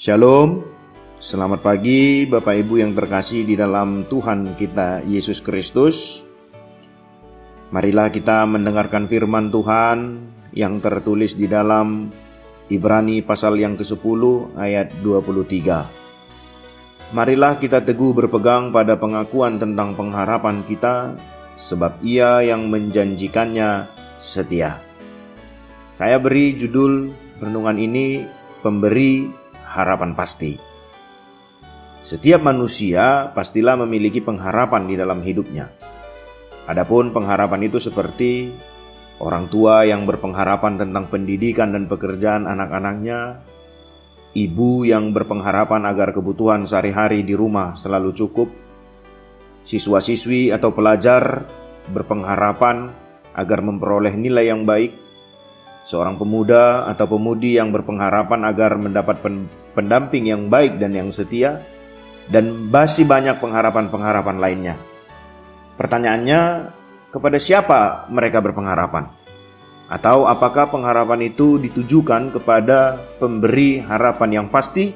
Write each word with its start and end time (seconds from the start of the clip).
Shalom, 0.00 0.64
selamat 1.20 1.60
pagi 1.60 2.24
Bapak 2.24 2.56
Ibu 2.64 2.80
yang 2.80 2.96
terkasih 2.96 3.44
di 3.44 3.52
dalam 3.52 4.08
Tuhan 4.08 4.56
kita 4.56 5.04
Yesus 5.04 5.44
Kristus. 5.44 6.24
Marilah 7.68 8.08
kita 8.08 8.48
mendengarkan 8.48 9.04
firman 9.04 9.52
Tuhan 9.52 10.24
yang 10.56 10.80
tertulis 10.80 11.36
di 11.36 11.44
dalam 11.44 12.08
Ibrani 12.72 13.20
pasal 13.20 13.60
yang 13.60 13.76
ke-10 13.76 14.56
ayat 14.56 14.88
23. 15.04 17.12
Marilah 17.12 17.60
kita 17.60 17.84
teguh 17.84 18.16
berpegang 18.16 18.72
pada 18.72 18.96
pengakuan 18.96 19.60
tentang 19.60 19.92
pengharapan 20.00 20.64
kita 20.64 21.12
sebab 21.60 22.00
ia 22.00 22.40
yang 22.40 22.72
menjanjikannya 22.72 23.84
setia. 24.16 24.80
Saya 26.00 26.16
beri 26.16 26.56
judul 26.56 27.12
renungan 27.44 27.76
ini 27.76 28.24
pemberi 28.64 29.40
harapan 29.70 30.18
pasti. 30.18 30.58
Setiap 32.00 32.42
manusia 32.42 33.30
pastilah 33.30 33.78
memiliki 33.78 34.18
pengharapan 34.18 34.88
di 34.90 34.98
dalam 34.98 35.22
hidupnya. 35.22 35.70
Adapun 36.66 37.14
pengharapan 37.14 37.70
itu 37.70 37.78
seperti 37.78 38.50
orang 39.20 39.52
tua 39.52 39.84
yang 39.84 40.08
berpengharapan 40.08 40.80
tentang 40.80 41.12
pendidikan 41.12 41.76
dan 41.76 41.86
pekerjaan 41.86 42.48
anak-anaknya, 42.48 43.44
ibu 44.32 44.88
yang 44.88 45.12
berpengharapan 45.12 45.84
agar 45.84 46.16
kebutuhan 46.16 46.64
sehari-hari 46.64 47.20
di 47.20 47.36
rumah 47.36 47.76
selalu 47.76 48.16
cukup, 48.16 48.48
siswa-siswi 49.68 50.56
atau 50.56 50.72
pelajar 50.72 51.44
berpengharapan 51.92 52.90
agar 53.36 53.60
memperoleh 53.60 54.16
nilai 54.16 54.48
yang 54.48 54.64
baik, 54.64 54.96
seorang 55.90 56.14
pemuda 56.14 56.86
atau 56.86 57.10
pemudi 57.10 57.58
yang 57.58 57.74
berpengharapan 57.74 58.46
agar 58.46 58.78
mendapat 58.78 59.18
pendamping 59.74 60.30
yang 60.30 60.46
baik 60.46 60.78
dan 60.78 60.94
yang 60.94 61.10
setia, 61.10 61.58
dan 62.30 62.70
masih 62.70 63.02
banyak 63.02 63.42
pengharapan-pengharapan 63.42 64.38
lainnya. 64.38 64.74
Pertanyaannya, 65.74 66.70
kepada 67.10 67.42
siapa 67.42 68.06
mereka 68.06 68.38
berpengharapan? 68.38 69.10
Atau 69.90 70.30
apakah 70.30 70.70
pengharapan 70.70 71.26
itu 71.26 71.58
ditujukan 71.58 72.30
kepada 72.30 72.94
pemberi 73.18 73.82
harapan 73.82 74.30
yang 74.30 74.46
pasti? 74.46 74.94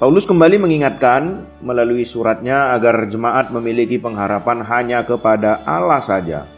Paulus 0.00 0.24
kembali 0.24 0.56
mengingatkan 0.56 1.44
melalui 1.60 2.08
suratnya 2.08 2.72
agar 2.72 3.04
jemaat 3.12 3.52
memiliki 3.52 4.00
pengharapan 4.00 4.64
hanya 4.64 5.04
kepada 5.04 5.60
Allah 5.68 6.00
saja 6.00 6.48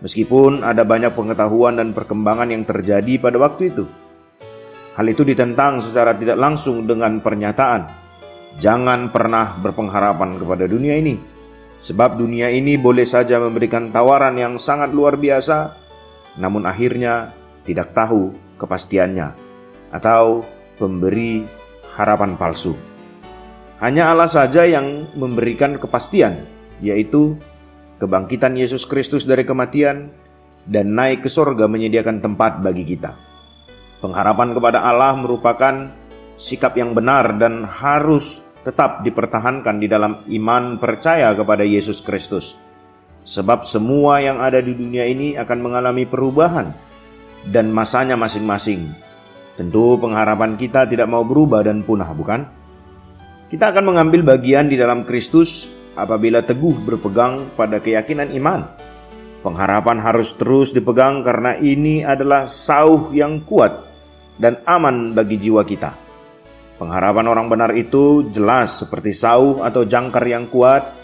Meskipun 0.00 0.64
ada 0.64 0.80
banyak 0.80 1.12
pengetahuan 1.12 1.76
dan 1.76 1.92
perkembangan 1.92 2.48
yang 2.48 2.64
terjadi 2.64 3.20
pada 3.20 3.36
waktu 3.36 3.68
itu. 3.68 3.84
Hal 4.96 5.06
itu 5.06 5.24
ditentang 5.28 5.80
secara 5.80 6.16
tidak 6.16 6.40
langsung 6.40 6.88
dengan 6.88 7.20
pernyataan, 7.20 7.84
"Jangan 8.56 9.12
pernah 9.12 9.60
berpengharapan 9.60 10.40
kepada 10.40 10.64
dunia 10.64 10.96
ini, 10.96 11.20
sebab 11.84 12.16
dunia 12.16 12.48
ini 12.48 12.80
boleh 12.80 13.04
saja 13.04 13.36
memberikan 13.40 13.92
tawaran 13.92 14.40
yang 14.40 14.56
sangat 14.56 14.90
luar 14.92 15.20
biasa, 15.20 15.76
namun 16.40 16.64
akhirnya 16.64 17.36
tidak 17.68 17.92
tahu 17.92 18.32
kepastiannya, 18.56 19.36
atau 19.92 20.48
pemberi 20.80 21.44
harapan 21.96 22.40
palsu." 22.40 22.72
Hanya 23.80 24.12
Allah 24.12 24.28
saja 24.28 24.68
yang 24.68 25.08
memberikan 25.16 25.80
kepastian, 25.80 26.44
yaitu 26.84 27.40
kebangkitan 28.00 28.56
Yesus 28.56 28.88
Kristus 28.88 29.28
dari 29.28 29.44
kematian, 29.44 30.10
dan 30.64 30.96
naik 30.96 31.24
ke 31.24 31.30
sorga 31.30 31.68
menyediakan 31.68 32.24
tempat 32.24 32.64
bagi 32.64 32.88
kita. 32.88 33.16
Pengharapan 34.00 34.56
kepada 34.56 34.80
Allah 34.80 35.12
merupakan 35.12 35.92
sikap 36.40 36.72
yang 36.80 36.96
benar 36.96 37.36
dan 37.36 37.68
harus 37.68 38.48
tetap 38.64 39.04
dipertahankan 39.04 39.80
di 39.80 39.88
dalam 39.88 40.24
iman 40.28 40.80
percaya 40.80 41.32
kepada 41.36 41.64
Yesus 41.64 42.00
Kristus. 42.00 42.56
Sebab 43.24 43.68
semua 43.68 44.24
yang 44.24 44.40
ada 44.40 44.64
di 44.64 44.72
dunia 44.72 45.04
ini 45.04 45.36
akan 45.36 45.58
mengalami 45.60 46.08
perubahan 46.08 46.72
dan 47.52 47.68
masanya 47.68 48.16
masing-masing. 48.16 48.92
Tentu 49.60 50.00
pengharapan 50.00 50.56
kita 50.56 50.88
tidak 50.88 51.04
mau 51.04 51.20
berubah 51.20 51.60
dan 51.60 51.84
punah, 51.84 52.08
bukan? 52.16 52.48
Kita 53.52 53.76
akan 53.76 53.92
mengambil 53.92 54.24
bagian 54.24 54.72
di 54.72 54.80
dalam 54.80 55.04
Kristus 55.04 55.79
apabila 56.02 56.42
teguh 56.44 56.80
berpegang 56.82 57.52
pada 57.54 57.78
keyakinan 57.78 58.32
iman. 58.40 58.66
Pengharapan 59.40 59.96
harus 60.04 60.36
terus 60.36 60.72
dipegang 60.76 61.24
karena 61.24 61.56
ini 61.56 62.04
adalah 62.04 62.44
sauh 62.44 63.08
yang 63.16 63.40
kuat 63.48 63.88
dan 64.36 64.60
aman 64.68 65.16
bagi 65.16 65.40
jiwa 65.40 65.64
kita. 65.64 65.96
Pengharapan 66.76 67.28
orang 67.28 67.46
benar 67.48 67.70
itu 67.76 68.28
jelas 68.32 68.84
seperti 68.84 69.12
sauh 69.12 69.60
atau 69.64 69.84
jangkar 69.84 70.24
yang 70.24 70.48
kuat 70.48 70.96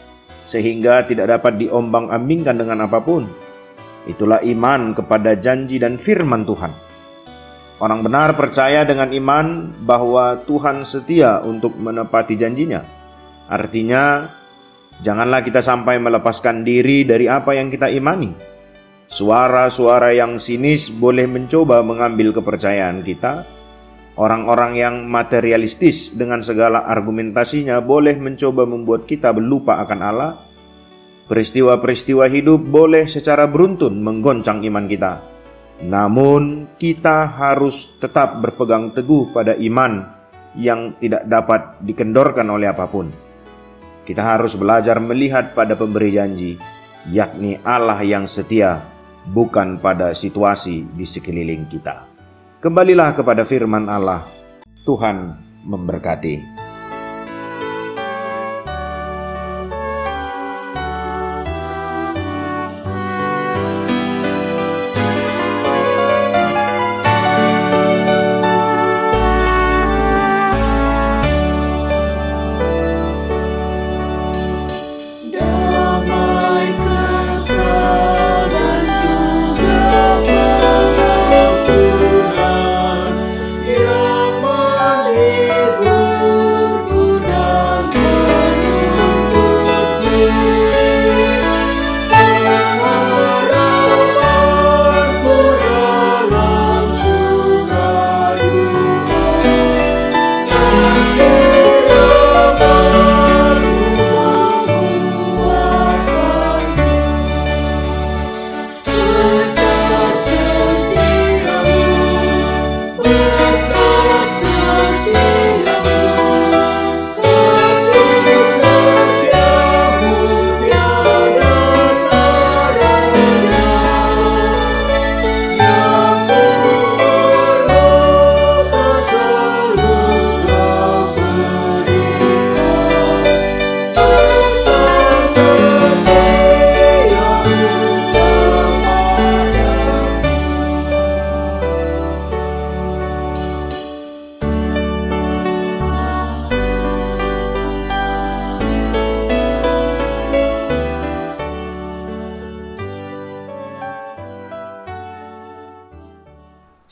sehingga 0.49 1.05
tidak 1.05 1.37
dapat 1.37 1.61
diombang-ambingkan 1.61 2.57
dengan 2.57 2.89
apa 2.89 3.01
pun. 3.01 3.29
Itulah 4.09 4.41
iman 4.41 4.97
kepada 4.97 5.37
janji 5.37 5.77
dan 5.77 6.01
firman 6.01 6.49
Tuhan. 6.49 6.73
Orang 7.77 8.01
benar 8.01 8.33
percaya 8.41 8.89
dengan 8.89 9.13
iman 9.13 9.69
bahwa 9.85 10.41
Tuhan 10.49 10.81
setia 10.81 11.45
untuk 11.45 11.77
menepati 11.77 12.41
janjinya. 12.41 12.81
Artinya, 13.53 14.33
Janganlah 15.05 15.45
kita 15.45 15.61
sampai 15.61 16.01
melepaskan 16.01 16.65
diri 16.65 17.05
dari 17.05 17.29
apa 17.29 17.53
yang 17.53 17.69
kita 17.69 17.93
imani. 17.93 18.33
Suara-suara 19.07 20.11
yang 20.17 20.41
sinis 20.41 20.89
boleh 20.89 21.29
mencoba 21.29 21.85
mengambil 21.85 22.33
kepercayaan 22.33 23.05
kita. 23.05 23.45
Orang-orang 24.17 24.81
yang 24.81 25.05
materialistis 25.05 26.17
dengan 26.17 26.41
segala 26.41 26.89
argumentasinya 26.89 27.85
boleh 27.85 28.17
mencoba 28.17 28.65
membuat 28.65 29.05
kita 29.05 29.37
lupa 29.37 29.85
akan 29.85 30.01
Allah. 30.01 30.33
Peristiwa-peristiwa 31.29 32.25
hidup 32.33 32.65
boleh 32.65 33.05
secara 33.05 33.45
beruntun 33.45 34.01
menggoncang 34.01 34.65
iman 34.65 34.87
kita. 34.89 35.13
Namun, 35.85 36.73
kita 36.81 37.29
harus 37.29 38.01
tetap 38.01 38.41
berpegang 38.41 38.97
teguh 38.97 39.29
pada 39.37 39.53
iman 39.61 40.09
yang 40.57 40.97
tidak 40.97 41.29
dapat 41.29 41.77
dikendorkan 41.85 42.49
oleh 42.49 42.73
apa 42.73 42.89
pun. 42.89 43.26
Kita 44.07 44.23
harus 44.23 44.55
belajar 44.55 45.03
melihat 45.03 45.51
pada 45.51 45.75
pemberi 45.75 46.15
janji, 46.15 46.55
yakni 47.11 47.59
Allah 47.67 47.99
yang 48.07 48.31
setia, 48.31 48.87
bukan 49.35 49.83
pada 49.83 50.15
situasi 50.15 50.87
di 50.95 51.03
sekeliling 51.03 51.67
kita. 51.67 52.07
Kembalilah 52.63 53.19
kepada 53.19 53.43
firman 53.43 53.91
Allah. 53.91 54.31
Tuhan 54.87 55.35
memberkati. 55.67 56.56